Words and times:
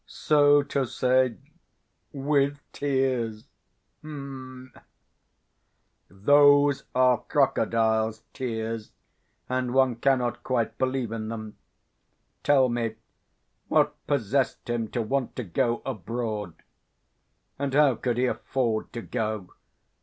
"So 0.07 0.63
to 0.63 0.85
say, 0.87 1.35
with 2.11 2.57
tears! 2.73 3.45
Hm! 4.01 4.73
Those 6.09 6.85
are 6.95 7.19
crocodile's 7.29 8.23
tears 8.33 8.93
and 9.47 9.75
one 9.75 9.95
cannot 9.97 10.43
quite 10.43 10.75
believe 10.79 11.11
in 11.11 11.27
them. 11.29 11.55
Tell 12.41 12.67
me, 12.67 12.95
what 13.67 13.93
possessed 14.07 14.67
him 14.67 14.87
to 14.87 15.03
want 15.03 15.35
to 15.35 15.43
go 15.43 15.83
abroad? 15.85 16.55
And 17.59 17.71
how 17.75 17.93
could 17.93 18.17
he 18.17 18.25
afford 18.25 18.91
to 18.93 19.03
go? 19.03 19.51